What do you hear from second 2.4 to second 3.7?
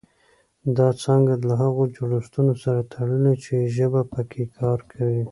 سره تړلې چې